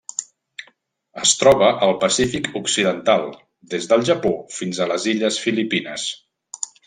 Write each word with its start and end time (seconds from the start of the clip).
Es 1.23 1.33
troba 1.41 1.67
al 1.87 1.93
Pacífic 2.03 2.49
occidental: 2.61 3.29
des 3.75 3.87
del 3.93 4.07
Japó 4.11 4.33
fins 4.57 4.81
a 4.81 4.89
les 4.95 5.07
illes 5.13 5.39
Filipines. 5.47 6.09